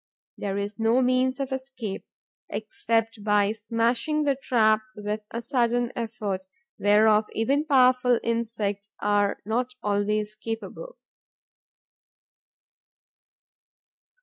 There 0.35 0.57
is 0.57 0.79
no 0.79 1.03
means 1.03 1.39
of 1.39 1.51
escape, 1.51 2.07
except 2.49 3.23
by 3.23 3.51
smashing 3.51 4.23
the 4.23 4.35
trap 4.35 4.81
with 4.95 5.21
a 5.29 5.43
sudden 5.43 5.91
effort 5.95 6.47
whereof 6.79 7.25
even 7.33 7.65
powerful 7.65 8.19
insects 8.23 8.91
are 8.99 9.37
not 9.45 9.75
always 9.83 10.33
capable. 10.33 10.97